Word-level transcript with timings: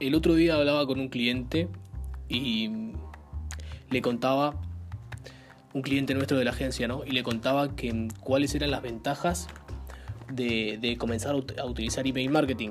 el 0.00 0.14
otro 0.14 0.34
día 0.34 0.56
hablaba 0.56 0.86
con 0.86 0.98
un 0.98 1.08
cliente 1.08 1.68
y 2.28 2.70
le 3.90 4.02
contaba, 4.02 4.60
un 5.72 5.82
cliente 5.82 6.14
nuestro 6.14 6.38
de 6.38 6.44
la 6.44 6.50
agencia, 6.50 6.88
¿no? 6.88 7.04
Y 7.04 7.10
le 7.10 7.22
contaba 7.22 7.76
que 7.76 8.08
cuáles 8.20 8.54
eran 8.54 8.70
las 8.70 8.82
ventajas 8.82 9.48
de, 10.32 10.96
comenzar 10.98 11.34
a 11.34 11.64
utilizar 11.64 12.06
email 12.06 12.30
marketing. 12.30 12.70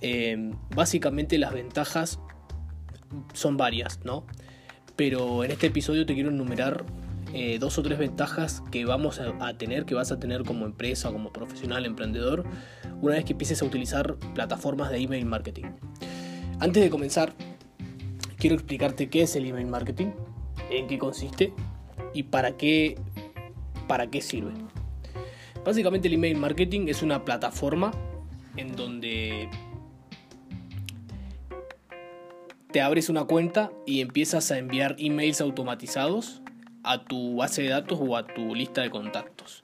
Eh, 0.00 0.52
básicamente 0.74 1.38
las 1.38 1.52
ventajas 1.52 2.20
son 3.32 3.56
varias, 3.56 4.00
¿no? 4.04 4.26
Pero 4.94 5.44
en 5.44 5.50
este 5.50 5.66
episodio 5.66 6.06
te 6.06 6.14
quiero 6.14 6.30
enumerar 6.30 6.84
eh, 7.32 7.58
dos 7.58 7.76
o 7.78 7.82
tres 7.82 7.98
ventajas 7.98 8.62
que 8.70 8.84
vamos 8.84 9.20
a, 9.20 9.58
tener, 9.58 9.84
que 9.84 9.94
vas 9.94 10.12
a 10.12 10.18
tener 10.18 10.44
como 10.44 10.64
empresa, 10.64 11.10
como 11.10 11.32
profesional, 11.32 11.84
emprendedor, 11.84 12.44
una 13.02 13.16
vez 13.16 13.24
que 13.24 13.32
empieces 13.32 13.60
a 13.62 13.64
utilizar 13.64 14.16
plataformas 14.34 14.90
de 14.90 14.98
email 14.98 15.26
marketing. 15.26 15.66
Antes 16.58 16.82
de 16.82 16.88
comenzar, 16.88 17.34
quiero 18.38 18.56
explicarte 18.56 19.10
qué 19.10 19.22
es 19.22 19.36
el 19.36 19.44
email 19.44 19.66
marketing, 19.66 20.12
en 20.70 20.86
qué 20.86 20.98
consiste 20.98 21.52
y 22.14 22.22
para 22.22 22.56
qué, 22.56 22.96
para 23.86 24.08
qué 24.08 24.22
sirve. 24.22 24.52
Básicamente 25.64 26.08
el 26.08 26.14
email 26.14 26.38
marketing 26.38 26.88
es 26.88 27.02
una 27.02 27.24
plataforma 27.24 27.90
en 28.56 28.74
donde 28.74 29.50
te 32.72 32.80
abres 32.80 33.10
una 33.10 33.24
cuenta 33.24 33.70
y 33.84 34.00
empiezas 34.00 34.50
a 34.50 34.58
enviar 34.58 34.96
emails 34.98 35.42
automatizados 35.42 36.40
a 36.84 37.04
tu 37.04 37.36
base 37.36 37.62
de 37.62 37.68
datos 37.68 37.98
o 38.00 38.16
a 38.16 38.26
tu 38.26 38.54
lista 38.54 38.80
de 38.80 38.88
contactos. 38.88 39.62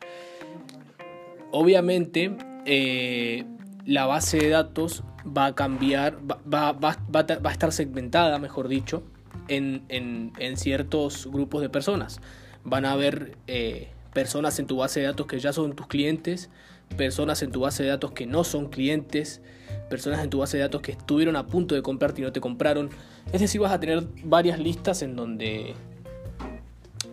Obviamente, 1.52 2.37
eh, 2.66 3.45
la 3.85 4.07
base 4.07 4.39
de 4.39 4.49
datos 4.49 5.02
va 5.27 5.47
a 5.47 5.55
cambiar, 5.55 6.19
va, 6.29 6.77
a 6.80 7.52
estar 7.52 7.73
segmentada, 7.73 8.39
mejor 8.39 8.69
dicho, 8.69 9.02
en, 9.49 10.33
ciertos 10.57 11.29
grupos 11.30 11.63
de 11.63 11.69
personas. 11.69 12.21
Van 12.65 12.85
a 12.85 12.93
haber 12.93 13.37
eh, 13.47 13.89
personas 14.13 14.59
en 14.59 14.66
tu 14.66 14.77
base 14.77 15.01
de 15.01 15.07
datos 15.07 15.27
que 15.27 15.39
ya 15.39 15.52
son 15.52 15.74
tus 15.74 15.87
clientes, 15.87 16.51
personas 16.97 17.43
en 17.43 17.51
tu 17.51 17.61
base 17.61 17.83
de 17.83 17.89
datos 17.89 18.13
que 18.13 18.27
no 18.27 18.45
son 18.45 18.69
clientes, 18.69 19.41
personas 19.89 20.23
en 20.23 20.30
tu 20.30 20.39
base 20.39 20.57
de 20.57 20.63
datos 20.63 20.83
que 20.83 20.93
estuvieron 20.93 21.37
a 21.37 21.46
punto 21.46 21.74
de 21.74 21.83
comprarte 21.83 22.21
y 22.21 22.24
no 22.24 22.33
te 22.33 22.41
compraron. 22.41 22.91
Es 23.33 23.41
decir, 23.41 23.61
vas 23.61 23.73
a 23.73 23.80
tener 23.80 24.07
varias 24.24 24.59
listas 24.59 25.02
en 25.02 25.17
donde 25.17 25.74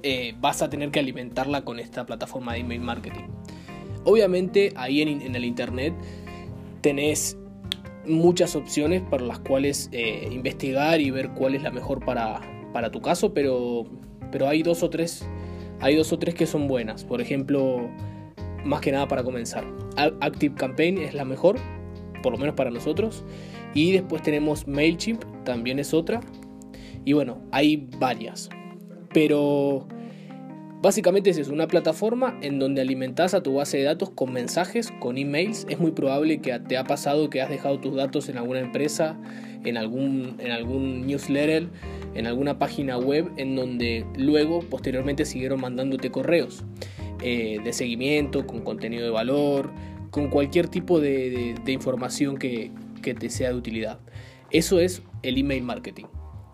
eh, 0.04 0.36
vas 0.40 0.62
a 0.62 0.70
tener 0.70 0.92
que 0.92 1.00
alimentarla 1.00 1.64
con 1.64 1.80
esta 1.80 2.06
plataforma 2.06 2.54
de 2.54 2.60
email 2.60 2.82
marketing. 2.82 3.26
Obviamente 4.06 4.74
ahí 4.76 5.02
en, 5.02 5.36
el 5.36 5.44
internet 5.44 5.94
tenés 6.82 7.38
muchas 8.06 8.56
opciones 8.56 9.02
para 9.10 9.24
las 9.24 9.40
cuales 9.40 9.90
eh, 9.92 10.28
investigar 10.32 11.00
y 11.02 11.12
ver 11.12 11.30
cuál 11.32 11.56
es 11.56 11.64
la 11.64 11.72
mejor 11.72 12.04
para, 12.04 12.42
para 12.74 12.92
tu 12.92 13.02
caso, 13.02 13.34
pero, 13.34 13.86
pero 14.32 14.48
hay 14.48 14.64
dos 14.64 14.84
o 14.84 14.90
tres 14.90 15.28
hay 15.82 15.96
dos 15.96 16.12
o 16.12 16.20
tres 16.20 16.36
que 16.36 16.46
son 16.46 16.68
buenas. 16.68 17.04
Por 17.04 17.22
ejemplo, 17.22 17.90
más 18.64 18.82
que 18.82 18.92
nada 18.92 19.08
para 19.08 19.24
comenzar. 19.24 19.66
Active 19.96 20.56
Campaign 20.56 20.98
es 20.98 21.14
la 21.14 21.26
mejor, 21.26 21.58
por 22.22 22.34
lo 22.34 22.38
menos 22.38 22.56
para 22.56 22.70
nosotros. 22.70 23.24
Y 23.74 23.92
después 23.92 24.22
tenemos 24.22 24.68
MailChimp, 24.68 25.24
también 25.44 25.80
es 25.80 25.94
otra. 25.94 26.22
Y 27.06 27.14
bueno, 27.14 27.42
hay 27.52 27.88
varias. 27.98 28.50
Pero 29.14 29.88
básicamente 30.82 31.30
es 31.30 31.48
una 31.50 31.68
plataforma 31.68 32.38
en 32.42 32.60
donde 32.60 32.82
alimentas 32.82 33.34
a 33.34 33.44
tu 33.44 33.56
base 33.56 33.78
de 33.78 33.84
datos 33.84 34.10
con 34.10 34.34
mensajes, 34.34 34.92
con 35.00 35.18
emails. 35.18 35.66
Es 35.70 35.80
muy 35.80 35.92
probable 35.92 36.40
que 36.40 36.58
te 36.60 36.78
ha 36.78 36.84
pasado 36.84 37.30
que 37.30 37.42
has 37.42 37.50
dejado 37.50 37.80
tus 37.80 37.96
datos 37.96 38.30
en 38.30 38.38
alguna 38.38 38.60
empresa, 38.60 39.18
en 39.64 39.78
algún, 39.78 40.36
en 40.40 40.52
algún 40.52 41.06
newsletter, 41.06 41.68
en 42.16 42.28
alguna 42.28 42.60
página 42.60 42.98
web, 42.98 43.30
en 43.38 43.56
donde 43.56 44.06
luego, 44.16 44.62
posteriormente, 44.62 45.26
siguieron 45.26 45.62
mandándote 45.62 46.12
correos 46.12 46.64
eh, 47.22 47.60
de 47.64 47.74
seguimiento, 47.74 48.48
con 48.48 48.62
contenido 48.62 49.04
de 49.04 49.12
valor, 49.12 49.72
con 50.10 50.30
cualquier 50.30 50.68
tipo 50.68 51.00
de, 51.00 51.56
información 51.68 52.38
que, 52.38 52.72
te 53.02 53.30
sea 53.30 53.50
de 53.50 53.56
utilidad. 53.56 54.00
Eso 54.52 54.80
es 54.80 55.02
el 55.24 55.38
email 55.38 55.64
marketing. 55.64 56.06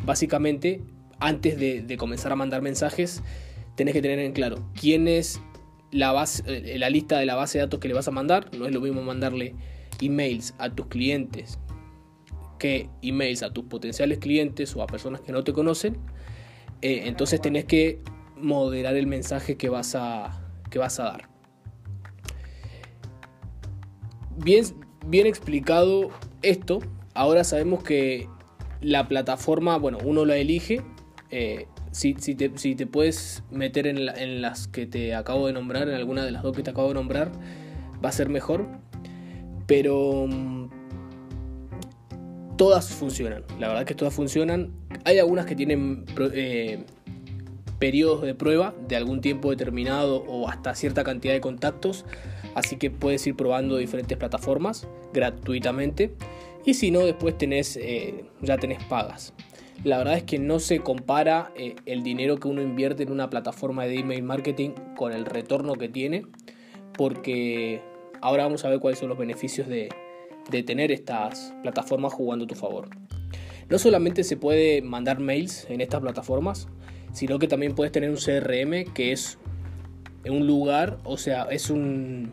Básicamente, 0.03 0.81
antes 1.19 1.57
de, 1.57 1.97
comenzar 1.97 2.31
a 2.31 2.35
mandar 2.35 2.61
mensajes, 2.61 3.21
tenés 3.75 3.93
que 3.93 4.01
tener 4.01 4.19
en 4.19 4.33
claro 4.33 4.69
quién 4.79 5.07
es 5.07 5.41
la, 5.91 6.11
base, 6.11 6.43
eh, 6.47 6.77
la 6.77 6.89
lista 6.89 7.19
de 7.19 7.25
la 7.25 7.35
base 7.35 7.57
de 7.57 7.65
datos 7.65 7.79
que 7.79 7.87
le 7.87 7.93
vas 7.93 8.07
a 8.07 8.11
mandar. 8.11 8.55
No 8.57 8.65
es 8.65 8.73
lo 8.73 8.81
mismo 8.81 9.01
mandarle 9.01 9.55
emails 10.01 10.53
a 10.57 10.69
tus 10.69 10.87
clientes 10.87 11.59
que 12.57 12.89
emails 13.01 13.43
a 13.43 13.51
tus 13.51 13.65
potenciales 13.65 14.19
clientes 14.19 14.75
o 14.75 14.81
a 14.81 14.87
personas 14.87 15.21
que 15.21 15.31
no 15.31 15.43
te 15.43 15.53
conocen. 15.53 15.97
Eh, 16.81 17.03
entonces 17.05 17.41
tenés 17.41 17.65
que 17.65 18.01
moderar 18.37 18.95
el 18.95 19.07
mensaje 19.07 19.57
que 19.57 19.69
vas 19.69 19.95
a, 19.95 20.41
que 20.69 20.79
vas 20.79 20.99
a 20.99 21.03
dar. 21.03 21.29
Bien, 24.37 24.65
bien 25.07 25.27
explicado 25.27 26.09
esto, 26.41 26.79
ahora 27.13 27.43
sabemos 27.43 27.83
que 27.83 28.27
la 28.81 29.07
plataforma, 29.07 29.77
bueno, 29.77 29.97
uno 30.03 30.25
la 30.25 30.37
elige. 30.37 30.81
Eh, 31.31 31.67
si, 31.95 32.13
te, 32.13 32.87
puedes 32.87 33.41
meter 33.51 33.87
en, 33.87 34.41
las 34.41 34.67
que 34.67 34.85
te 34.85 35.15
acabo 35.15 35.47
de 35.47 35.53
nombrar, 35.53 35.87
en 35.87 35.95
alguna 35.95 36.25
de 36.25 36.31
las 36.31 36.43
dos 36.43 36.53
que 36.55 36.61
te 36.61 36.71
acabo 36.71 36.89
de 36.89 36.95
nombrar, 36.95 37.31
va 38.03 38.09
a 38.09 38.11
ser 38.11 38.27
mejor. 38.27 38.67
Pero 39.65 40.27
mm, 40.27 40.69
todas 42.57 42.89
funcionan. 42.89 43.45
La 43.59 43.69
verdad 43.69 43.85
que 43.85 43.95
todas 43.95 44.13
funcionan. 44.13 44.73
Hay 45.05 45.19
algunas 45.19 45.45
que 45.45 45.55
tienen 45.55 46.03
eh, 46.33 46.83
periodos 47.79 48.23
de 48.23 48.35
prueba 48.35 48.75
de 48.89 48.97
algún 48.97 49.21
tiempo 49.21 49.49
determinado 49.49 50.17
o 50.27 50.49
hasta 50.49 50.75
cierta 50.75 51.05
cantidad 51.05 51.33
de 51.33 51.39
contactos. 51.39 52.05
Así 52.55 52.75
que 52.75 52.91
puedes 52.91 53.25
ir 53.25 53.37
probando 53.37 53.77
diferentes 53.77 54.17
plataformas 54.17 54.85
gratuitamente. 55.13 56.13
Y 56.65 56.73
si 56.73 56.91
no, 56.91 57.05
después 57.05 57.37
tenés, 57.37 57.77
eh, 57.77 58.25
ya 58.41 58.57
tenés 58.57 58.83
pagas. 58.83 59.33
La 59.83 59.97
verdad 59.97 60.17
es 60.17 60.23
que 60.23 60.39
no 60.39 60.59
se 60.59 60.79
compara 60.79 61.51
eh, 61.55 61.75
el 61.85 62.03
dinero 62.03 62.37
que 62.39 62.47
uno 62.47 62.61
invierte 62.61 63.03
en 63.03 63.11
una 63.11 63.29
plataforma 63.29 63.85
de 63.85 63.99
email 63.99 64.23
marketing 64.23 64.71
con 64.95 65.13
el 65.13 65.25
retorno 65.25 65.73
que 65.73 65.89
tiene. 65.89 66.25
Porque 66.97 67.81
ahora 68.21 68.43
vamos 68.43 68.65
a 68.65 68.69
ver 68.69 68.79
cuáles 68.79 68.99
son 68.99 69.09
los 69.09 69.17
beneficios 69.17 69.67
de, 69.67 69.89
de 70.49 70.63
tener 70.63 70.91
estas 70.91 71.53
plataformas 71.61 72.13
jugando 72.13 72.45
a 72.45 72.47
tu 72.47 72.55
favor. 72.55 72.89
No 73.69 73.79
solamente 73.79 74.23
se 74.23 74.37
puede 74.37 74.81
mandar 74.81 75.19
mails 75.19 75.67
en 75.69 75.81
estas 75.81 76.01
plataformas, 76.01 76.67
sino 77.13 77.39
que 77.39 77.47
también 77.47 77.75
puedes 77.75 77.91
tener 77.91 78.09
un 78.09 78.17
CRM 78.17 78.93
que 78.93 79.11
es 79.11 79.37
un 80.29 80.47
lugar, 80.47 80.97
o 81.03 81.17
sea, 81.17 81.43
es 81.43 81.69
un 81.69 82.31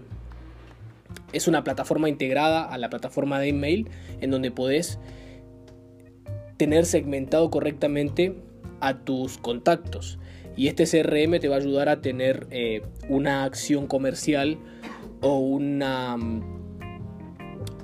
es 1.32 1.48
una 1.48 1.64
plataforma 1.64 2.08
integrada 2.08 2.64
a 2.64 2.78
la 2.78 2.90
plataforma 2.90 3.38
de 3.40 3.48
email 3.48 3.88
en 4.20 4.30
donde 4.30 4.50
puedes 4.50 4.98
tener 6.62 6.86
segmentado 6.86 7.50
correctamente 7.50 8.36
a 8.78 8.98
tus 8.98 9.36
contactos. 9.36 10.20
Y 10.56 10.68
este 10.68 10.84
CRM 10.84 11.40
te 11.40 11.48
va 11.48 11.56
a 11.56 11.58
ayudar 11.58 11.88
a 11.88 12.00
tener 12.00 12.46
eh, 12.52 12.82
una 13.08 13.42
acción 13.42 13.88
comercial 13.88 14.58
o 15.22 15.38
una, 15.38 16.16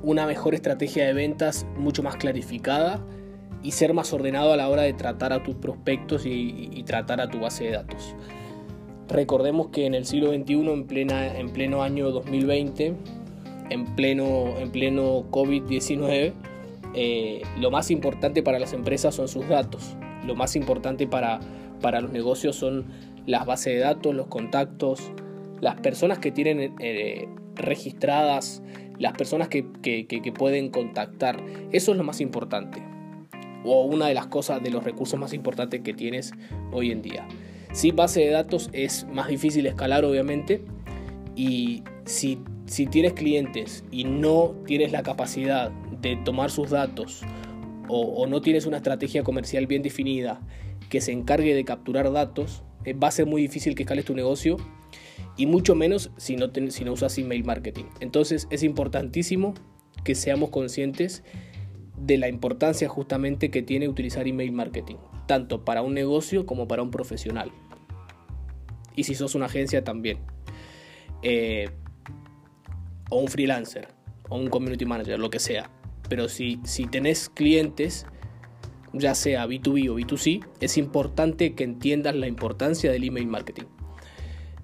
una 0.04 0.26
mejor 0.28 0.54
estrategia 0.54 1.06
de 1.06 1.12
ventas 1.12 1.66
mucho 1.76 2.04
más 2.04 2.14
clarificada 2.14 3.04
y 3.64 3.72
ser 3.72 3.94
más 3.94 4.12
ordenado 4.12 4.52
a 4.52 4.56
la 4.56 4.68
hora 4.68 4.82
de 4.82 4.92
tratar 4.92 5.32
a 5.32 5.42
tus 5.42 5.56
prospectos 5.56 6.24
y, 6.24 6.70
y 6.72 6.84
tratar 6.84 7.20
a 7.20 7.28
tu 7.28 7.40
base 7.40 7.64
de 7.64 7.70
datos. 7.72 8.14
Recordemos 9.08 9.70
que 9.70 9.86
en 9.86 9.94
el 9.96 10.04
siglo 10.04 10.32
XXI, 10.32 10.52
en, 10.70 10.86
plena, 10.86 11.36
en 11.36 11.50
pleno 11.50 11.82
año 11.82 12.12
2020, 12.12 12.94
en 13.70 13.84
pleno, 13.96 14.56
en 14.56 14.70
pleno 14.70 15.28
COVID-19, 15.32 16.32
eh, 16.94 17.42
lo 17.58 17.70
más 17.70 17.90
importante 17.90 18.42
para 18.42 18.58
las 18.58 18.72
empresas 18.72 19.14
son 19.14 19.28
sus 19.28 19.48
datos. 19.48 19.96
Lo 20.24 20.34
más 20.34 20.56
importante 20.56 21.06
para, 21.06 21.40
para 21.80 22.00
los 22.00 22.12
negocios 22.12 22.56
son 22.56 22.86
las 23.26 23.46
bases 23.46 23.74
de 23.74 23.80
datos, 23.80 24.14
los 24.14 24.26
contactos, 24.26 25.12
las 25.60 25.80
personas 25.80 26.18
que 26.18 26.30
tienen 26.30 26.74
eh, 26.80 27.28
registradas, 27.54 28.62
las 28.98 29.12
personas 29.12 29.48
que, 29.48 29.66
que, 29.82 30.32
pueden 30.32 30.70
contactar. 30.70 31.42
Eso 31.72 31.92
es 31.92 31.98
lo 31.98 32.04
más 32.04 32.20
importante. 32.20 32.82
O 33.64 33.84
una 33.84 34.06
de 34.06 34.14
las 34.14 34.26
cosas, 34.26 34.62
de 34.62 34.70
los 34.70 34.84
recursos 34.84 35.18
más 35.18 35.34
importantes 35.34 35.80
que 35.82 35.94
tienes 35.94 36.32
hoy 36.72 36.90
en 36.90 37.02
día. 37.02 37.26
Sin 37.72 37.96
base 37.96 38.20
de 38.20 38.30
datos 38.30 38.70
es 38.72 39.06
más 39.12 39.28
difícil 39.28 39.66
escalar, 39.66 40.04
obviamente. 40.04 40.64
Y 41.36 41.82
si 42.04 42.38
si 42.68 42.86
tienes 42.86 43.14
clientes 43.14 43.82
y 43.90 44.04
no 44.04 44.54
tienes 44.66 44.92
la 44.92 45.02
capacidad 45.02 45.72
de 46.00 46.16
tomar 46.16 46.50
sus 46.50 46.70
datos 46.70 47.22
o, 47.88 48.26
no 48.26 48.42
tienes 48.42 48.66
una 48.66 48.76
estrategia 48.76 49.22
comercial 49.22 49.66
bien 49.66 49.82
definida 49.82 50.40
que 50.90 51.00
se 51.00 51.12
encargue 51.12 51.54
de 51.54 51.64
capturar 51.64 52.12
datos, 52.12 52.62
eh, 52.84 52.92
va 52.92 53.08
a 53.08 53.10
ser 53.10 53.26
muy 53.26 53.42
difícil 53.42 53.74
que 53.74 53.84
escales 53.84 54.04
tu 54.04 54.14
negocio 54.14 54.56
y 55.36 55.46
mucho 55.46 55.74
menos 55.74 56.10
si 56.16 56.36
no, 56.36 56.50
si 56.68 56.84
no 56.84 56.92
usas 56.92 57.16
email 57.18 57.44
marketing. 57.44 57.84
Entonces 58.00 58.46
es 58.50 58.62
importantísimo 58.62 59.54
que 60.04 60.14
seamos 60.14 60.50
conscientes 60.50 61.24
de 61.96 62.18
la 62.18 62.28
importancia 62.28 62.88
justamente 62.88 63.50
que 63.50 63.62
tiene 63.62 63.88
utilizar 63.88 64.26
email 64.28 64.52
marketing, 64.52 64.96
tanto 65.26 65.64
para 65.64 65.82
un 65.82 65.94
negocio 65.94 66.46
como 66.46 66.68
para 66.68 66.82
un 66.82 66.90
profesional. 66.90 67.50
Y 68.94 69.04
si 69.04 69.14
sos 69.14 69.34
una 69.34 69.46
agencia 69.46 69.84
también. 69.84 70.18
Eh, 71.22 71.70
o 73.10 73.18
un 73.20 73.28
freelancer, 73.28 73.88
o 74.28 74.36
un 74.36 74.48
community 74.48 74.84
manager, 74.84 75.18
lo 75.18 75.30
que 75.30 75.38
sea. 75.38 75.70
Pero 76.08 76.28
si, 76.28 76.60
si 76.64 76.86
tenés 76.86 77.28
clientes, 77.28 78.06
ya 78.92 79.14
sea 79.14 79.46
B2B 79.46 79.90
o 79.90 79.98
B2C, 79.98 80.46
es 80.60 80.78
importante 80.78 81.54
que 81.54 81.64
entiendas 81.64 82.14
la 82.14 82.26
importancia 82.26 82.90
del 82.90 83.04
email 83.04 83.26
marketing. 83.26 83.64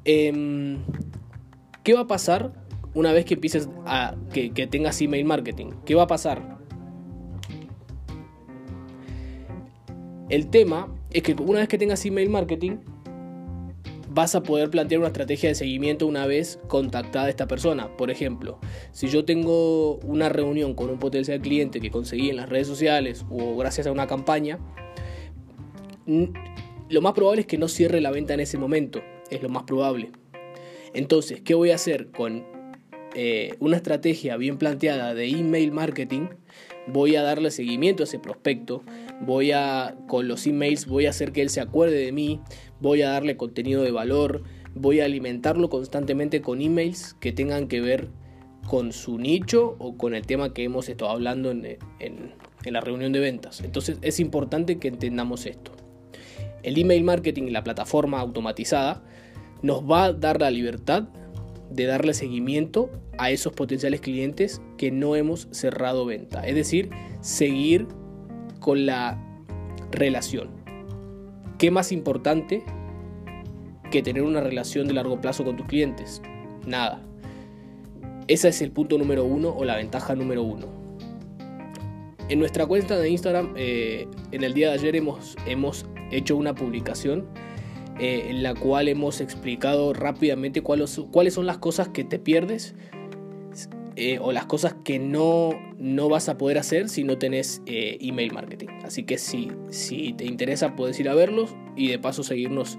Em, 0.05 0.79
¿Qué 1.83 1.95
va 1.95 2.01
a 2.01 2.07
pasar 2.07 2.53
una 2.95 3.13
vez 3.13 3.25
que 3.25 3.35
empieces 3.35 3.69
a 3.85 4.15
que, 4.33 4.51
que 4.53 4.67
tengas 4.67 5.01
email 5.01 5.25
marketing? 5.25 5.73
¿Qué 5.85 5.95
va 5.95 6.05
a 6.05 6.07
pasar? 6.07 6.59
El 10.31 10.49
tema 10.49 10.89
es 11.11 11.23
que 11.23 11.35
una 11.35 11.61
vez 11.61 11.69
que 11.69 11.77
tengas 11.79 12.05
email 12.07 12.31
marketing, 12.31 12.79
vas 14.15 14.37
a 14.37 14.43
poder 14.45 14.71
plantear 14.71 15.01
una 15.01 15.09
estrategia 15.09 15.49
de 15.49 15.57
seguimiento 15.57 16.07
una 16.07 16.27
vez 16.27 16.61
contactada 16.69 17.29
esta 17.29 17.49
persona. 17.49 17.95
Por 17.97 18.11
ejemplo, 18.11 18.61
si 18.93 19.09
yo 19.09 19.25
tengo 19.25 19.97
una 19.97 20.29
reunión 20.29 20.75
con 20.75 20.89
un 20.89 20.99
potencial 20.99 21.41
cliente 21.41 21.81
que 21.81 21.91
conseguí 21.91 22.31
en 22.31 22.37
las 22.37 22.49
redes 22.49 22.69
sociales 22.69 23.27
o 23.29 23.57
gracias 23.57 23.89
a 23.89 23.93
una 23.93 24.07
campaña, 24.07 24.61
lo 26.07 27.01
más 27.01 27.13
probable 27.15 27.41
es 27.41 27.47
que 27.47 27.59
no 27.59 27.67
cierre 27.67 28.01
la 28.01 28.13
venta 28.13 28.35
en 28.35 28.41
ese 28.41 28.57
momento, 28.57 29.03
es 29.31 29.43
lo 29.43 29.49
más 29.49 29.65
probable. 29.65 30.13
Entonces, 30.93 31.41
¿qué 31.41 31.55
voy 31.55 31.73
a 31.73 31.75
hacer 31.75 32.13
con 32.13 32.45
eh, 33.17 33.57
una 33.59 33.77
estrategia 33.77 34.37
bien 34.37 34.59
planteada 34.59 35.13
de 35.15 35.29
email 35.29 35.73
marketing? 35.73 36.29
Voy 36.87 37.17
a 37.17 37.23
darle 37.23 37.51
seguimiento 37.51 38.03
a 38.03 38.05
ese 38.05 38.19
prospecto, 38.19 38.85
voy 39.23 39.51
a, 39.53 39.97
con 40.07 40.29
los 40.29 40.47
emails, 40.47 40.87
voy 40.87 41.07
a 41.07 41.11
hacer 41.11 41.33
que 41.33 41.41
él 41.41 41.49
se 41.49 41.61
acuerde 41.61 41.97
de 41.97 42.13
mí, 42.13 42.41
voy 42.85 43.01
a 43.01 43.09
darle 43.09 43.39
contenido 43.39 43.83
de 43.83 43.91
valor, 43.91 44.43
voy 44.75 45.01
a 45.01 45.07
alimentarlo 45.07 45.71
constantemente 45.71 46.43
con 46.43 46.61
emails 46.61 47.15
que 47.15 47.33
tengan 47.33 47.67
que 47.67 47.81
ver 47.81 48.11
con 48.69 48.93
su 48.93 49.17
nicho 49.19 49.75
o 49.79 49.97
con 49.97 50.15
el 50.15 50.27
tema 50.27 50.53
que 50.53 50.65
hemos 50.65 50.91
estado 50.91 51.11
hablando 51.11 51.51
en, 51.51 51.79
la 52.63 52.81
reunión 52.83 53.13
de 53.13 53.21
ventas. 53.21 53.63
Entonces 53.63 53.97
es 54.03 54.21
importante 54.21 54.79
que 54.79 54.89
entendamos 54.89 55.47
esto. 55.47 55.73
El 56.63 56.79
email 56.79 57.05
marketing 57.05 57.45
y 57.45 57.51
la 57.51 57.65
plataforma 57.65 58.21
automatizada 58.21 59.03
nos 59.63 59.83
va 59.91 60.05
a 60.05 60.13
dar 60.13 60.43
la 60.43 60.51
libertad 60.51 61.05
de 61.71 61.87
darle 61.87 62.13
seguimiento 62.13 62.91
a 63.17 63.31
esos 63.31 63.55
potenciales 63.55 64.03
clientes 64.03 64.61
que 64.77 64.91
no 64.91 65.17
hemos 65.17 65.49
cerrado 65.53 66.05
venta. 66.05 66.47
Es 66.47 66.55
decir, 66.55 66.91
seguir 67.23 67.87
con 68.61 68.85
la 68.85 69.19
relación. 69.91 70.64
¿Qué 71.65 71.71
más 71.71 71.93
importante 71.93 72.63
que 73.91 74.03
tener 74.03 74.23
una 74.23 74.43
relación 74.43 74.87
de 74.87 74.93
largo 74.93 75.23
plazo 75.23 75.45
con 75.45 75.57
tus 75.57 75.65
clientes? 75.65 76.21
Nada. 76.67 77.01
Ese 78.29 78.49
es 78.49 78.61
el 78.61 78.71
punto 78.71 78.99
número 78.99 79.25
uno 79.25 79.49
o 79.49 79.65
la 79.65 79.77
ventaja 79.77 80.15
número 80.15 80.43
uno. 80.43 80.67
En 82.29 82.39
nuestra 82.39 82.67
cuenta 82.67 82.99
de 82.99 83.09
Instagram, 83.09 83.55
eh, 83.57 84.07
en 84.31 84.45
el 84.45 84.53
día 84.53 84.69
de 84.69 84.75
ayer 84.75 84.95
hemos, 84.95 85.37
hemos 85.47 85.87
hecho 86.11 86.37
una 86.37 86.55
publicación 86.55 87.25
eh, 87.99 88.27
en 88.29 88.43
la 88.43 88.53
cual 88.53 88.89
hemos 88.89 89.23
explicado 89.23 89.95
rápidamente 89.95 90.61
cuáles, 90.61 91.01
cuáles 91.13 91.33
son 91.33 91.47
las 91.47 91.57
cosas 91.57 91.89
que 91.89 92.05
te 92.05 92.19
pierdes 92.19 92.75
eh, 93.97 94.19
o 94.21 94.33
las 94.33 94.47
cosas 94.47 94.75
que 94.85 94.99
no, 94.99 95.51
no 95.79 96.09
vas 96.09 96.29
a 96.29 96.37
poder 96.37 96.59
hacer 96.59 96.89
si 96.89 97.05
no 97.05 97.17
tenés 97.19 97.63
eh, 97.67 97.99
email 98.01 98.33
marketing. 98.33 98.69
Así 98.85 99.05
que 99.05 99.19
si, 99.19 99.53
si 99.71 100.13
te 100.15 100.25
interesa 100.25 100.75
puedes 100.75 100.99
ir 100.99 101.09
a 101.09 101.15
verlos 101.15 101.55
y 101.77 101.89
de 101.89 101.99
paso 101.99 102.23
seguirnos 102.23 102.79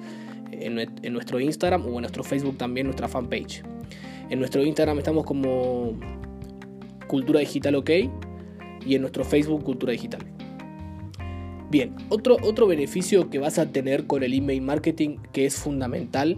en, 0.51 1.13
nuestro 1.13 1.39
Instagram 1.39 1.85
o 1.85 1.89
en 1.95 2.01
nuestro 2.01 2.23
Facebook 2.23 2.57
también, 2.57 2.87
nuestra 2.87 3.07
fanpage. 3.07 3.63
En 4.29 4.39
nuestro 4.39 4.63
Instagram 4.63 4.97
estamos 4.97 5.25
como 5.25 5.97
Cultura 7.07 7.39
Digital 7.39 7.75
OK 7.75 7.89
y 8.85 8.95
en 8.95 9.01
nuestro 9.01 9.23
Facebook 9.23 9.63
Cultura 9.63 9.91
Digital. 9.91 10.21
Bien, 11.69 11.95
otro, 12.09 12.37
otro 12.43 12.67
beneficio 12.67 13.29
que 13.29 13.39
vas 13.39 13.57
a 13.57 13.71
tener 13.71 14.05
con 14.05 14.23
el 14.23 14.33
email 14.33 14.61
marketing 14.61 15.17
que 15.31 15.45
es 15.45 15.55
fundamental 15.55 16.37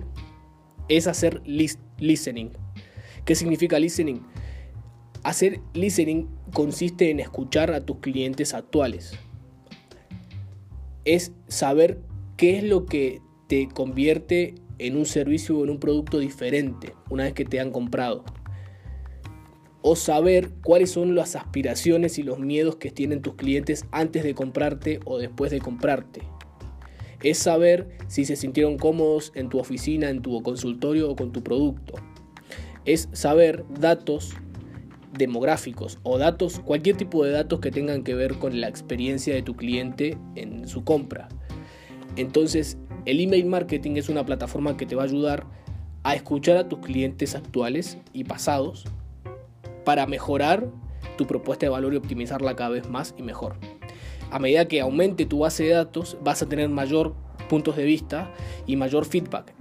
es 0.88 1.08
hacer 1.08 1.42
listening. 1.46 2.52
¿Qué 3.26 3.36
significa 3.36 3.78
listening? 3.78 4.22
Hacer 5.28 5.60
listening 5.74 6.26
consiste 6.54 7.12
en 7.12 7.20
escuchar 7.20 7.72
a 7.72 7.86
tus 7.86 7.98
clientes 7.98 8.54
actuales. 8.54 9.12
Es 11.04 11.34
saber 11.50 12.00
qué 12.38 12.60
es 12.60 12.64
lo 12.64 12.86
que 12.86 13.20
te 13.48 13.68
convierte 13.68 14.56
en 14.78 14.96
un 14.96 15.06
servicio 15.06 15.58
o 15.58 15.66
en 15.66 15.72
un 15.72 15.82
producto 15.82 16.20
diferente 16.20 16.94
una 17.10 17.26
vez 17.26 17.34
que 17.34 17.44
te 17.44 17.60
han 17.60 17.72
comprado. 17.72 18.24
O 19.82 19.98
saber 19.98 20.52
cuáles 20.64 20.92
son 20.92 21.14
las 21.14 21.36
aspiraciones 21.36 22.18
y 22.18 22.24
los 22.24 22.40
miedos 22.40 22.78
que 22.78 22.90
tienen 22.90 23.22
tus 23.22 23.36
clientes 23.36 23.84
antes 23.92 24.24
de 24.24 24.34
comprarte 24.34 25.02
o 25.04 25.18
después 25.18 25.52
de 25.52 25.60
comprarte. 25.60 26.22
Es 27.22 27.38
saber 27.38 27.98
si 28.08 28.24
se 28.24 28.38
sintieron 28.38 28.78
cómodos 28.78 29.34
en 29.36 29.50
tu 29.50 29.60
oficina, 29.60 30.10
en 30.10 30.22
tu 30.22 30.42
consultorio 30.42 31.12
o 31.12 31.18
con 31.18 31.34
tu 31.34 31.44
producto. 31.44 31.96
Es 32.86 33.10
saber 33.12 33.66
datos 33.78 34.34
demográficos 35.14 36.00
o 36.04 36.18
datos, 36.18 36.60
cualquier 36.60 36.98
tipo 36.98 37.24
de 37.24 37.32
datos 37.32 37.60
que 37.60 37.72
tengan 37.72 38.04
que 38.04 38.14
ver 38.14 38.36
con 38.36 38.60
la 38.60 38.68
experiencia 38.68 39.34
de 39.34 39.42
tu 39.42 39.56
cliente 39.56 40.18
en 40.36 40.68
su 40.68 40.84
compra. 40.84 41.30
Entonces, 42.16 42.78
el 43.06 43.20
email 43.20 43.46
marketing 43.46 43.96
es 43.96 44.10
una 44.10 44.26
plataforma 44.26 44.76
que 44.76 44.86
te 44.86 44.96
va 44.96 45.04
a 45.04 45.06
ayudar 45.06 45.46
a 46.04 46.16
escuchar 46.16 46.58
a 46.58 46.68
tus 46.68 46.80
clientes 46.80 47.36
actuales 47.36 47.98
y 48.14 48.24
pasados 48.24 48.86
para 49.86 50.08
mejorar 50.08 50.68
tu 51.18 51.28
propuesta 51.28 51.66
de 51.66 51.70
valor 51.70 51.94
y 51.94 51.98
optimizarla 51.98 52.56
cada 52.56 52.70
vez 52.70 52.90
más 52.90 53.14
y 53.18 53.24
mejor. 53.24 53.56
A 54.32 54.40
medida 54.40 54.68
que 54.68 54.82
aumente 54.82 55.26
tu 55.26 55.40
base 55.40 55.64
de 55.64 55.72
datos, 55.72 56.18
vas 56.22 56.42
a 56.42 56.50
tener 56.50 56.70
mayor 56.70 57.16
puntos 57.48 57.76
de 57.78 57.86
vista 57.86 58.32
y 58.66 58.76
mayor 58.76 59.06
feedback. 59.06 59.54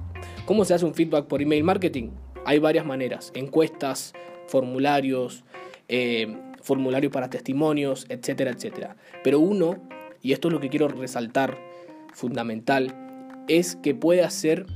¿Cómo 0.44 0.64
se 0.64 0.74
hace 0.74 0.84
un 0.84 0.94
feedback 0.94 1.26
por 1.26 1.42
email 1.42 1.64
marketing? 1.64 2.10
Hay 2.44 2.58
varias 2.58 2.86
maneras, 2.86 3.32
encuestas, 3.34 4.12
formularios, 4.48 5.44
eh, 5.88 6.36
formularios 6.62 7.12
para 7.12 7.30
testimonios, 7.30 8.06
etcétera, 8.08 8.50
etcétera. 8.50 8.96
Pero 9.22 9.40
uno, 9.40 9.76
y 10.22 10.32
esto 10.32 10.48
es 10.48 10.54
lo 10.54 10.60
que 10.60 10.68
quiero 10.68 10.88
resaltar, 10.88 11.58
fundamental, 12.12 13.44
es 13.48 13.76
que 13.76 13.94
puede 13.94 14.22
hacer, 14.22 14.66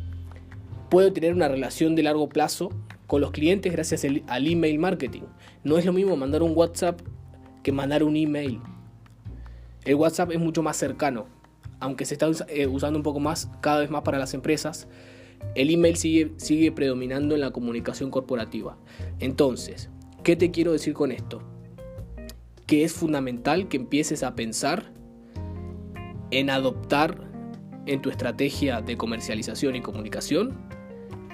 puede 0.89 1.11
tener 1.11 1.35
una 1.35 1.49
relación 1.49 1.97
de 1.97 2.03
largo 2.03 2.29
plazo 2.29 2.71
con 3.07 3.21
los 3.21 3.33
clientes 3.33 3.73
gracias 3.73 4.05
al 4.05 4.47
email 4.47 4.79
marketing. 4.79 5.23
No 5.65 5.79
es 5.79 5.85
lo 5.85 5.93
mismo 5.93 6.17
mandar 6.17 6.43
un 6.43 6.57
WhatsApp 6.57 7.01
que 7.63 7.73
mandar 7.73 8.05
un 8.05 8.17
email. 8.17 8.61
El 9.85 9.97
WhatsApp 9.97 10.31
es 10.33 10.39
mucho 10.39 10.63
más 10.63 10.77
cercano, 10.77 11.27
aunque 11.81 12.05
se 12.05 12.15
está 12.15 12.31
eh, 12.49 12.67
usando 12.67 12.99
un 12.99 13.03
poco 13.03 13.19
más 13.19 13.51
cada 13.61 13.81
vez 13.81 13.91
más 13.91 14.03
para 14.03 14.19
las 14.19 14.35
empresas 14.35 14.87
el 15.55 15.71
email 15.71 15.97
sigue, 15.97 16.73
predominando 16.73 17.35
en 17.35 17.41
la 17.41 17.51
comunicación 17.51 18.11
corporativa. 18.11 18.77
Entonces, 19.19 19.91
¿qué 20.23 20.37
te 20.37 20.51
quiero 20.51 20.73
decir 20.73 20.95
con 20.95 21.13
esto? 21.13 21.43
Que 22.67 22.85
es 22.85 22.93
fundamental 22.93 23.69
que 23.69 23.77
empieces 23.77 24.23
a 24.23 24.35
pensar 24.35 24.93
en 26.31 26.51
adoptar 26.51 27.29
en 27.87 28.01
tu 28.01 28.11
estrategia 28.11 28.81
de 28.81 28.97
comercialización 28.97 29.75
y 29.75 29.81
comunicación 29.81 30.57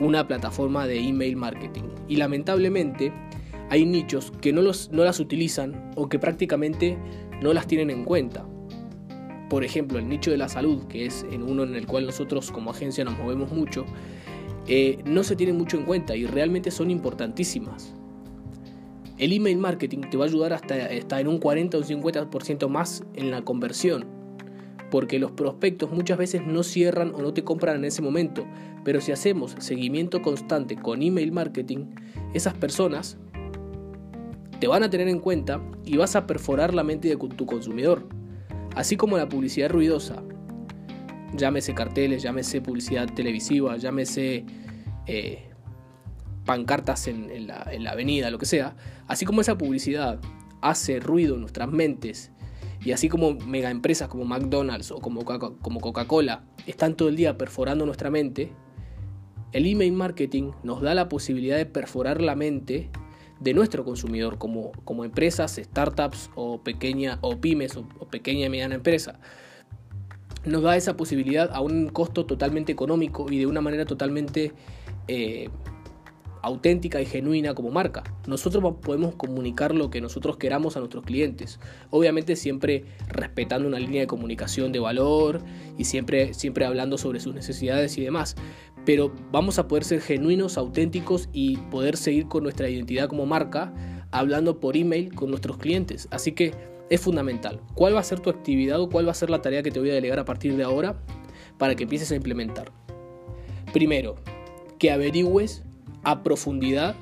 una 0.00 0.26
plataforma 0.26 0.86
de 0.86 0.98
email 0.98 1.36
marketing. 1.36 1.84
Y 2.08 2.16
lamentablemente 2.16 3.12
hay 3.68 3.84
nichos 3.84 4.32
que 4.40 4.52
no 4.52 4.62
las 4.62 5.20
utilizan 5.20 5.90
o 5.96 6.08
que 6.08 6.18
prácticamente 6.18 6.96
no 7.42 7.52
las 7.52 7.66
tienen 7.66 7.90
en 7.90 8.04
cuenta 8.04 8.46
por 9.48 9.64
ejemplo, 9.64 9.98
el 9.98 10.08
nicho 10.08 10.30
de 10.30 10.38
la 10.38 10.48
salud, 10.48 10.84
que 10.88 11.06
es 11.06 11.24
en 11.30 11.42
uno 11.42 11.62
en 11.62 11.74
el 11.74 11.86
cual 11.86 12.06
nosotros 12.06 12.50
como 12.50 12.70
agencia 12.70 13.04
nos 13.04 13.16
movemos 13.16 13.52
mucho, 13.52 13.84
eh, 14.66 14.98
no 15.04 15.22
se 15.22 15.36
tienen 15.36 15.56
mucho 15.56 15.76
en 15.76 15.84
cuenta 15.84 16.16
y 16.16 16.26
realmente 16.26 16.70
son 16.70 16.90
importantísimas. 16.90 17.94
El 19.18 19.32
email 19.32 19.58
marketing 19.58 20.02
te 20.10 20.16
va 20.16 20.24
a 20.24 20.28
ayudar 20.28 20.52
hasta, 20.52 20.74
hasta 20.86 21.20
en 21.20 21.28
un 21.28 21.38
40 21.38 21.76
o 21.76 21.80
un 21.80 21.86
50% 21.86 22.68
más 22.68 23.04
en 23.14 23.30
la 23.30 23.42
conversión, 23.42 24.04
porque 24.90 25.18
los 25.18 25.30
prospectos 25.30 25.90
muchas 25.92 26.18
veces 26.18 26.44
no 26.44 26.62
cierran 26.64 27.14
o 27.14 27.22
no 27.22 27.32
te 27.32 27.44
compran 27.44 27.76
en 27.76 27.84
ese 27.84 28.02
momento, 28.02 28.44
pero 28.84 29.00
si 29.00 29.12
hacemos 29.12 29.54
seguimiento 29.58 30.22
constante 30.22 30.76
con 30.76 31.02
email 31.02 31.32
marketing, 31.32 31.86
esas 32.34 32.54
personas 32.54 33.16
te 34.58 34.66
van 34.66 34.82
a 34.82 34.90
tener 34.90 35.08
en 35.08 35.20
cuenta 35.20 35.60
y 35.84 35.96
vas 35.96 36.16
a 36.16 36.26
perforar 36.26 36.74
la 36.74 36.82
mente 36.82 37.08
de 37.08 37.16
tu 37.16 37.46
consumidor 37.46 38.15
así 38.76 38.96
como 38.96 39.16
la 39.16 39.28
publicidad 39.28 39.70
ruidosa, 39.70 40.22
llámese 41.34 41.74
carteles, 41.74 42.22
llámese 42.22 42.60
publicidad 42.60 43.12
televisiva, 43.12 43.76
llámese 43.78 44.44
eh, 45.06 45.50
pancartas 46.44 47.08
en, 47.08 47.46
la, 47.46 47.90
avenida, 47.90 48.30
lo 48.30 48.38
que 48.38 48.46
sea, 48.46 48.76
así 49.08 49.24
como 49.24 49.40
esa 49.40 49.58
publicidad 49.58 50.20
hace 50.60 51.00
ruido 51.00 51.34
en 51.34 51.42
nuestras 51.42 51.70
mentes 51.70 52.32
Y 52.84 52.92
así 52.92 53.08
como 53.08 53.32
mega 53.34 53.70
empresas 53.70 54.08
como 54.08 54.24
McDonald's 54.24 54.90
o 54.90 55.00
como 55.00 55.24
Coca-Cola 55.24 56.44
están 56.66 56.96
todo 56.96 57.08
el 57.08 57.16
día 57.16 57.36
perforando 57.36 57.86
nuestra 57.86 58.10
mente, 58.10 58.52
el 59.52 59.66
email 59.66 59.92
marketing 59.92 60.52
nos 60.62 60.82
da 60.82 60.94
la 60.94 61.08
posibilidad 61.08 61.56
de 61.56 61.66
perforar 61.66 62.20
la 62.20 62.36
mente 62.36 62.90
de 63.40 63.54
nuestro 63.54 63.84
consumidor 63.84 64.38
como, 64.38 64.72
como 64.84 65.04
empresas, 65.04 65.60
startups 65.62 66.30
o, 66.34 66.60
pequeña, 66.62 67.18
o 67.20 67.38
pymes 67.40 67.76
o, 67.76 67.86
pequeña 68.08 68.46
y 68.46 68.50
mediana 68.50 68.74
empresa. 68.74 69.18
Nos 70.44 70.62
da 70.62 70.76
esa 70.76 70.96
posibilidad 70.96 71.50
a 71.52 71.60
un 71.60 71.88
costo 71.88 72.24
totalmente 72.24 72.72
económico 72.72 73.26
y 73.30 73.38
de 73.38 73.46
una 73.46 73.60
manera 73.60 73.84
totalmente 73.84 74.52
eh, 75.08 75.50
auténtica 76.46 77.00
y 77.00 77.06
genuina 77.06 77.54
como 77.54 77.70
marca. 77.70 78.04
Nosotros 78.26 78.74
podemos 78.80 79.16
comunicar 79.16 79.74
lo 79.74 79.90
que 79.90 80.00
nosotros 80.00 80.36
queramos 80.36 80.76
a 80.76 80.80
nuestros 80.80 81.04
clientes. 81.04 81.58
Obviamente 81.90 82.36
siempre 82.36 82.84
respetando 83.08 83.66
una 83.66 83.80
línea 83.80 84.02
de 84.02 84.06
comunicación 84.06 84.70
de 84.70 84.78
valor 84.78 85.42
y 85.76 85.84
siempre, 85.84 86.34
siempre 86.34 86.64
hablando 86.64 86.98
sobre 86.98 87.18
sus 87.18 87.34
necesidades 87.34 87.98
y 87.98 88.02
demás. 88.02 88.36
Pero 88.84 89.12
vamos 89.32 89.58
a 89.58 89.66
poder 89.66 89.82
ser 89.82 90.00
genuinos, 90.00 90.56
auténticos 90.56 91.28
y 91.32 91.56
poder 91.56 91.96
seguir 91.96 92.28
con 92.28 92.44
nuestra 92.44 92.68
identidad 92.68 93.08
como 93.08 93.26
marca 93.26 93.74
hablando 94.12 94.60
por 94.60 94.76
email 94.76 95.12
con 95.14 95.30
nuestros 95.30 95.58
clientes. 95.58 96.06
Así 96.12 96.30
que 96.30 96.54
es 96.90 97.00
fundamental. 97.00 97.60
¿Cuál 97.74 97.96
va 97.96 98.00
a 98.00 98.04
ser 98.04 98.20
tu 98.20 98.30
actividad 98.30 98.80
o 98.80 98.88
cuál 98.88 99.08
va 99.08 99.10
a 99.10 99.14
ser 99.14 99.30
la 99.30 99.42
tarea 99.42 99.64
que 99.64 99.72
te 99.72 99.80
voy 99.80 99.90
a 99.90 99.94
delegar 99.94 100.20
a 100.20 100.24
partir 100.24 100.56
de 100.56 100.62
ahora 100.62 101.02
para 101.58 101.74
que 101.74 101.82
empieces 101.82 102.12
a 102.12 102.14
implementar? 102.14 102.70
Primero, 103.72 104.14
que 104.78 104.92
averigües 104.92 105.65
a 106.06 106.22
profundidad 106.22 106.94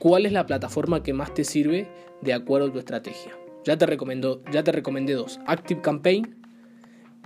cuál 0.00 0.26
es 0.26 0.32
la 0.32 0.44
plataforma 0.44 1.04
que 1.04 1.14
más 1.14 1.32
te 1.32 1.44
sirve 1.44 1.88
de 2.20 2.34
acuerdo 2.34 2.68
a 2.68 2.72
tu 2.72 2.78
estrategia. 2.80 3.32
Ya 3.64 3.78
te, 3.78 3.86
recomiendo, 3.86 4.42
recomendé 4.44 5.14
dos, 5.14 5.38
Active 5.46 5.80
Campaign 5.80 6.34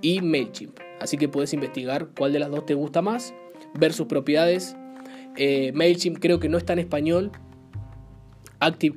y 0.02 0.20
MailChimp. 0.20 0.78
Así 1.00 1.16
que 1.16 1.28
puedes 1.28 1.54
investigar 1.54 2.10
cuál 2.16 2.34
de 2.34 2.40
las 2.40 2.50
dos 2.50 2.66
te 2.66 2.74
gusta 2.74 3.00
más, 3.00 3.32
ver 3.74 3.94
sus 3.94 4.06
propiedades. 4.06 4.76
Eh, 5.36 5.72
MailChimp 5.74 6.18
creo 6.18 6.38
que 6.40 6.50
no 6.50 6.58
está 6.58 6.74
en 6.74 6.80
español. 6.80 7.32
Active 8.60 8.94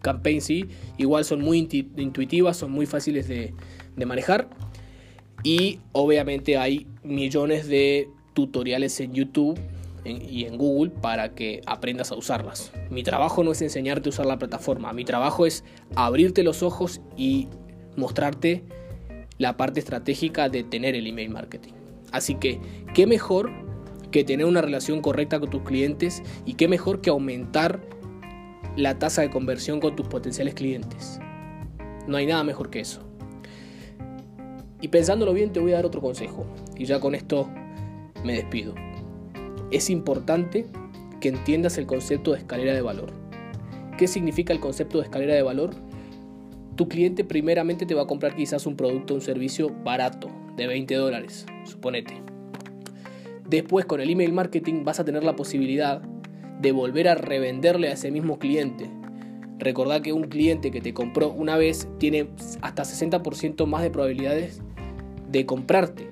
Campaign 0.00 0.40
sí, 0.40 0.66
igual 0.96 1.24
son 1.24 1.40
muy 1.40 1.58
intuitivas, 1.58 2.56
son 2.56 2.70
muy 2.70 2.86
fáciles 2.86 3.26
de 3.26 3.52
manejar. 4.06 4.48
Y 5.42 5.80
obviamente 5.90 6.56
hay 6.56 6.86
millones 7.02 7.66
de 7.66 8.08
tutoriales 8.32 9.00
en 9.00 9.12
YouTube 9.12 9.58
y 10.04 10.44
en 10.44 10.58
Google 10.58 10.90
para 10.90 11.34
que 11.34 11.62
aprendas 11.66 12.12
a 12.12 12.16
usarlas. 12.16 12.72
Mi 12.90 13.02
trabajo 13.02 13.42
no 13.42 13.52
es 13.52 13.62
enseñarte 13.62 14.08
a 14.08 14.10
usar 14.10 14.26
la 14.26 14.38
plataforma, 14.38 14.92
mi 14.92 15.04
trabajo 15.04 15.46
es 15.46 15.64
abrirte 15.94 16.42
los 16.42 16.62
ojos 16.62 17.00
y 17.16 17.48
mostrarte 17.96 18.64
la 19.38 19.56
parte 19.56 19.80
estratégica 19.80 20.48
de 20.48 20.62
tener 20.62 20.94
el 20.94 21.06
email 21.06 21.30
marketing. 21.30 21.72
Así 22.12 22.34
que, 22.36 22.60
¿qué 22.94 23.06
mejor 23.06 23.50
que 24.10 24.24
tener 24.24 24.46
una 24.46 24.60
relación 24.60 25.00
correcta 25.00 25.40
con 25.40 25.50
tus 25.50 25.62
clientes 25.62 26.22
y 26.44 26.54
qué 26.54 26.68
mejor 26.68 27.00
que 27.00 27.10
aumentar 27.10 27.80
la 28.76 28.98
tasa 28.98 29.22
de 29.22 29.30
conversión 29.30 29.80
con 29.80 29.96
tus 29.96 30.06
potenciales 30.06 30.54
clientes? 30.54 31.18
No 32.06 32.16
hay 32.16 32.26
nada 32.26 32.44
mejor 32.44 32.70
que 32.70 32.80
eso. 32.80 33.00
Y 34.80 34.88
pensándolo 34.88 35.32
bien, 35.32 35.52
te 35.52 35.60
voy 35.60 35.72
a 35.72 35.76
dar 35.76 35.86
otro 35.86 36.02
consejo. 36.02 36.44
Y 36.76 36.84
ya 36.84 37.00
con 37.00 37.14
esto 37.14 37.48
me 38.22 38.34
despido 38.34 38.74
es 39.70 39.90
importante 39.90 40.66
que 41.20 41.28
entiendas 41.28 41.78
el 41.78 41.86
concepto 41.86 42.32
de 42.32 42.38
escalera 42.38 42.74
de 42.74 42.82
valor. 42.82 43.12
¿Qué 43.96 44.08
significa 44.08 44.52
el 44.52 44.60
concepto 44.60 44.98
de 44.98 45.04
escalera 45.04 45.34
de 45.34 45.42
valor? 45.42 45.70
Tu 46.76 46.88
cliente 46.88 47.24
primeramente 47.24 47.86
te 47.86 47.94
va 47.94 48.02
a 48.02 48.06
comprar 48.06 48.34
quizás 48.34 48.66
un 48.66 48.76
producto 48.76 49.14
o 49.14 49.16
un 49.16 49.22
servicio 49.22 49.70
barato, 49.84 50.28
de 50.56 50.66
20 50.66 50.94
dólares, 50.94 51.46
suponete. 51.64 52.14
Después 53.48 53.84
con 53.84 54.00
el 54.00 54.10
email 54.10 54.32
marketing 54.32 54.84
vas 54.84 55.00
a 55.00 55.04
tener 55.04 55.22
la 55.22 55.36
posibilidad 55.36 56.02
de 56.60 56.72
volver 56.72 57.08
a 57.08 57.14
revenderle 57.14 57.88
a 57.88 57.92
ese 57.92 58.10
mismo 58.10 58.38
cliente. 58.38 58.88
Recordá 59.58 60.02
que 60.02 60.12
un 60.12 60.24
cliente 60.24 60.70
que 60.70 60.80
te 60.80 60.94
compró 60.94 61.30
una 61.30 61.56
vez 61.56 61.88
tiene 61.98 62.28
hasta 62.62 62.82
60% 62.82 63.66
más 63.66 63.82
de 63.82 63.90
probabilidades 63.90 64.60
de 65.30 65.46
comprarte 65.46 66.10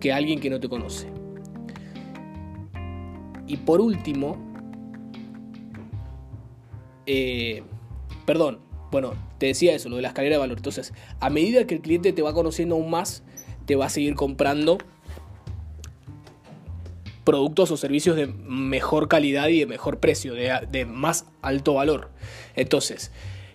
que 0.00 0.12
alguien 0.12 0.40
que 0.40 0.50
no 0.50 0.60
te 0.60 0.68
conoce. 0.68 1.08
Y 3.46 3.58
por 3.58 3.80
último, 3.80 4.36
eh, 7.06 7.62
perdón, 8.26 8.60
bueno, 8.90 9.14
te 9.38 9.46
decía 9.46 9.74
eso, 9.74 9.88
lo 9.88 9.96
de 9.96 10.02
la 10.02 10.08
escalera 10.08 10.36
de 10.36 10.38
valor. 10.38 10.56
Entonces, 10.58 10.92
a 11.20 11.30
medida 11.30 11.66
que 11.66 11.74
el 11.74 11.80
cliente 11.80 12.12
te 12.12 12.22
va 12.22 12.32
conociendo 12.32 12.76
aún 12.76 12.90
más, 12.90 13.22
te 13.66 13.76
va 13.76 13.86
a 13.86 13.90
seguir 13.90 14.14
comprando 14.14 14.78
productos 17.24 17.70
o 17.70 17.76
servicios 17.76 18.16
de 18.16 18.26
mejor 18.26 19.08
calidad 19.08 19.48
y 19.48 19.58
de 19.58 19.66
mejor 19.66 19.98
precio, 19.98 20.34
de, 20.34 20.52
de, 20.70 20.84
más 20.84 21.26
alto 21.42 21.74
valor. 21.74 22.10
Entonces, 22.54 23.10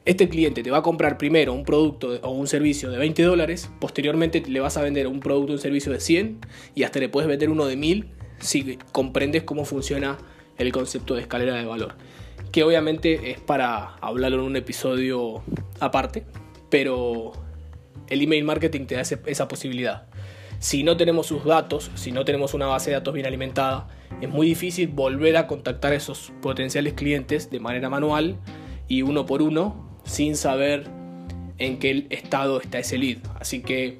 este 0.05 0.27
cliente 0.27 0.63
te 0.63 0.71
va 0.71 0.79
a 0.79 0.81
comprar 0.81 1.17
primero 1.17 1.53
un 1.53 1.63
producto 1.63 2.19
o 2.23 2.31
un 2.31 2.47
servicio 2.47 2.89
de 2.89 2.97
20 2.97 3.21
dólares, 3.23 3.69
posteriormente 3.79 4.41
le 4.47 4.59
vas 4.59 4.75
a 4.77 4.81
vender 4.81 5.07
un 5.07 5.19
producto 5.19 5.53
o 5.53 5.55
un 5.55 5.61
servicio 5.61 5.91
de 5.91 5.99
100 5.99 6.39
y 6.73 6.83
hasta 6.83 6.99
le 6.99 7.09
puedes 7.09 7.27
vender 7.27 7.49
uno 7.49 7.65
de 7.65 7.75
1000 7.75 8.09
si 8.39 8.77
comprendes 8.91 9.43
cómo 9.43 9.65
funciona 9.65 10.17
el 10.57 10.71
concepto 10.71 11.15
de 11.15 11.21
escalera 11.21 11.55
de 11.55 11.65
valor. 11.65 11.95
Que 12.51 12.63
obviamente 12.63 13.31
es 13.31 13.39
para 13.39 13.95
hablarlo 14.01 14.39
en 14.39 14.45
un 14.45 14.55
episodio 14.55 15.43
aparte, 15.79 16.25
pero 16.69 17.33
el 18.07 18.21
email 18.21 18.43
marketing 18.43 18.85
te 18.85 18.95
da 18.95 19.01
esa 19.01 19.47
posibilidad. 19.47 20.07
Si 20.59 20.83
no 20.83 20.97
tenemos 20.97 21.27
sus 21.27 21.45
datos, 21.45 21.89
si 21.95 22.11
no 22.11 22.25
tenemos 22.25 22.53
una 22.53 22.65
base 22.65 22.89
de 22.89 22.97
datos 22.97 23.13
bien 23.13 23.25
alimentada, 23.25 23.87
es 24.19 24.27
muy 24.27 24.47
difícil 24.47 24.89
volver 24.89 25.37
a 25.37 25.47
contactar 25.47 25.93
a 25.93 25.95
esos 25.95 26.33
potenciales 26.41 26.93
clientes 26.93 27.49
de 27.49 27.61
manera 27.61 27.89
manual 27.89 28.37
y 28.87 29.03
uno 29.03 29.25
por 29.25 29.41
uno 29.41 29.89
sin 30.03 30.35
saber 30.35 30.85
en 31.59 31.79
qué 31.79 32.07
estado 32.09 32.59
está 32.59 32.79
ese 32.79 32.97
lead. 32.97 33.19
Así 33.39 33.61
que 33.61 33.99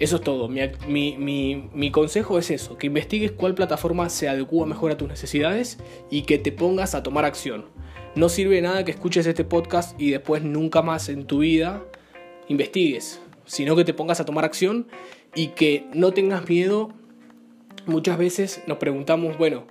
eso 0.00 0.16
es 0.16 0.22
todo. 0.22 0.48
Mi, 0.48 1.90
consejo 1.92 2.38
es 2.38 2.50
eso, 2.50 2.78
que 2.78 2.86
investigues 2.86 3.32
cuál 3.32 3.54
plataforma 3.54 4.08
se 4.08 4.28
adecua 4.28 4.66
mejor 4.66 4.92
a 4.92 4.96
tus 4.96 5.08
necesidades 5.08 5.78
y 6.10 6.22
que 6.22 6.38
te 6.38 6.52
pongas 6.52 6.94
a 6.94 7.02
tomar 7.02 7.24
acción. 7.24 7.66
No 8.14 8.28
sirve 8.28 8.60
nada 8.60 8.84
que 8.84 8.90
escuches 8.90 9.26
este 9.26 9.44
podcast 9.44 10.00
y 10.00 10.10
después 10.10 10.42
nunca 10.42 10.82
más 10.82 11.08
en 11.08 11.26
tu 11.26 11.40
vida 11.40 11.84
investigues, 12.48 13.20
sino 13.44 13.76
que 13.76 13.84
te 13.84 13.94
pongas 13.94 14.20
a 14.20 14.24
tomar 14.24 14.44
acción 14.44 14.88
y 15.34 15.48
que 15.48 15.86
no 15.92 16.12
tengas 16.12 16.48
miedo. 16.48 16.90
Muchas 17.86 18.18
veces 18.18 18.62
nos 18.66 18.78
preguntamos, 18.78 19.38
bueno, 19.38 19.66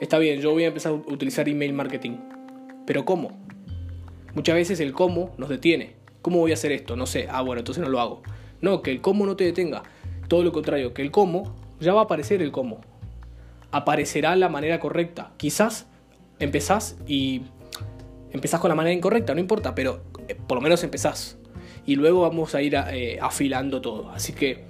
está 0.00 0.18
bien, 0.18 0.40
yo 0.40 0.52
voy 0.52 0.64
a 0.64 0.68
empezar 0.68 0.92
a 0.92 0.94
utilizar 0.94 1.48
email 1.48 1.72
marketing, 1.72 2.16
pero 2.86 3.04
¿cómo? 3.04 3.40
Muchas 4.34 4.54
veces 4.54 4.80
el 4.80 4.92
cómo 4.92 5.34
nos 5.38 5.48
detiene. 5.48 5.94
¿Cómo 6.22 6.38
voy 6.38 6.50
a 6.50 6.54
hacer 6.54 6.72
esto? 6.72 6.96
No 6.96 7.06
sé. 7.06 7.26
Ah, 7.30 7.40
bueno, 7.42 7.60
entonces 7.60 7.82
no 7.82 7.88
lo 7.88 8.00
hago. 8.00 8.22
No, 8.60 8.82
que 8.82 8.90
el 8.90 9.00
cómo 9.00 9.26
no 9.26 9.36
te 9.36 9.44
detenga. 9.44 9.82
Todo 10.28 10.42
lo 10.44 10.52
contrario, 10.52 10.94
que 10.94 11.02
el 11.02 11.10
cómo, 11.10 11.54
ya 11.80 11.92
va 11.92 12.00
a 12.00 12.04
aparecer 12.04 12.42
el 12.42 12.52
cómo. 12.52 12.80
Aparecerá 13.70 14.36
la 14.36 14.48
manera 14.48 14.80
correcta. 14.80 15.32
Quizás 15.36 15.86
empezás 16.38 16.96
y 17.06 17.42
empezás 18.32 18.60
con 18.60 18.68
la 18.68 18.74
manera 18.74 18.94
incorrecta, 18.94 19.34
no 19.34 19.40
importa, 19.40 19.74
pero 19.74 20.00
eh, 20.28 20.34
por 20.34 20.56
lo 20.56 20.62
menos 20.62 20.84
empezás. 20.84 21.38
Y 21.86 21.96
luego 21.96 22.22
vamos 22.22 22.54
a 22.54 22.62
ir 22.62 22.74
eh, 22.74 23.18
afilando 23.20 23.80
todo. 23.80 24.10
Así 24.10 24.32
que 24.32 24.64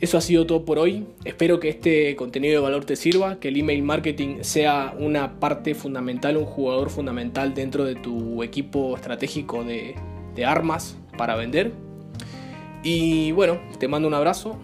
eso 0.00 0.18
ha 0.18 0.20
sido 0.20 0.46
todo 0.46 0.64
por 0.64 0.78
hoy. 0.78 1.06
Espero 1.24 1.58
que 1.58 1.70
este 1.70 2.14
contenido 2.14 2.54
de 2.54 2.60
valor 2.60 2.84
te 2.84 2.94
sirva, 2.94 3.40
que 3.40 3.48
el 3.48 3.56
email 3.56 3.82
marketing 3.82 4.42
sea 4.42 4.94
una 4.98 5.40
parte 5.40 5.74
fundamental, 5.74 6.36
un 6.36 6.44
jugador 6.44 6.90
fundamental 6.90 7.54
dentro 7.54 7.84
de 7.84 7.94
tu 7.94 8.42
equipo 8.42 8.94
estratégico 8.94 9.64
de, 9.64 9.94
de 10.34 10.44
armas 10.44 10.96
para 11.16 11.34
vender 11.34 11.87
y 12.90 13.32
bueno, 13.32 13.60
te 13.78 13.86
mando 13.86 14.08
un 14.08 14.14
abrazo, 14.14 14.56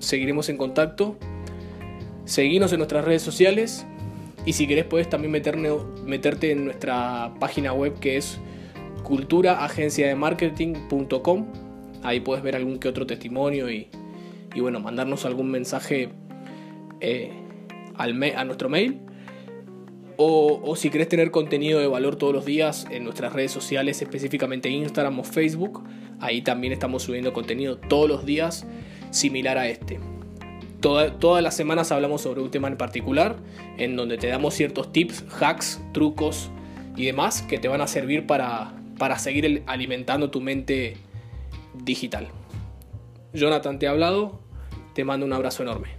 seguiremos 0.00 0.48
en 0.48 0.56
contacto, 0.56 1.16
seguinos 2.24 2.72
en 2.72 2.78
nuestras 2.78 3.04
redes 3.04 3.22
sociales 3.22 3.86
y 4.44 4.54
si 4.54 4.66
querés 4.66 4.84
puedes 4.84 5.08
también 5.08 5.30
meterte 5.30 6.50
en 6.50 6.64
nuestra 6.64 7.32
página 7.38 7.72
web 7.72 8.00
que 8.00 8.16
es 8.16 8.40
culturaagenciademarketing.com. 9.04 11.46
Ahí 12.02 12.18
puedes 12.18 12.42
ver 12.42 12.56
algún 12.56 12.80
que 12.80 12.88
otro 12.88 13.06
testimonio 13.06 13.70
y, 13.70 13.86
bueno, 14.60 14.80
mandarnos 14.80 15.24
algún 15.24 15.48
mensaje 15.48 16.08
eh, 17.00 17.30
al 17.94 18.20
a 18.34 18.44
nuestro 18.44 18.68
mail. 18.68 18.98
O, 20.20 20.74
si 20.74 20.90
querés 20.90 21.08
tener 21.08 21.30
contenido 21.30 21.78
de 21.78 21.86
valor 21.86 22.16
todos 22.16 22.34
los 22.34 22.44
días 22.44 22.86
en 22.90 23.04
nuestras 23.04 23.32
redes 23.32 23.52
sociales, 23.52 24.02
específicamente 24.02 24.68
Instagram 24.68 25.20
o 25.20 25.22
Facebook, 25.22 25.84
Ahí 26.20 26.42
también 26.42 26.72
estamos 26.72 27.04
subiendo 27.04 27.32
contenido 27.32 27.76
todos 27.76 28.08
los 28.08 28.26
días 28.26 28.66
similar 29.10 29.58
a 29.58 29.68
este. 29.68 30.00
todas 30.80 31.42
las 31.42 31.56
semanas 31.56 31.92
hablamos 31.92 32.22
sobre 32.22 32.40
un 32.40 32.50
tema 32.50 32.68
en 32.68 32.76
particular, 32.76 33.36
en 33.78 33.96
donde 33.96 34.18
te 34.18 34.26
damos 34.28 34.54
ciertos 34.54 34.92
tips, 34.92 35.24
hacks, 35.40 35.80
trucos 35.92 36.50
y 36.96 37.06
demás 37.06 37.42
que 37.42 37.58
te 37.58 37.68
van 37.68 37.80
a 37.80 37.86
servir 37.86 38.26
para, 38.26 38.72
para 38.98 39.18
seguir 39.18 39.62
alimentando 39.66 40.30
tu 40.30 40.40
mente 40.40 40.96
digital. 41.84 42.28
Jonathan 43.32 43.78
te 43.78 43.86
ha 43.86 43.90
hablado, 43.90 44.40
te 44.94 45.04
mando 45.04 45.26
un 45.26 45.32
abrazo 45.32 45.62
enorme. 45.62 45.97